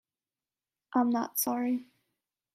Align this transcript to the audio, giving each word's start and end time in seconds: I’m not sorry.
I’m 0.95 1.11
not 1.11 1.37
sorry. 1.37 1.85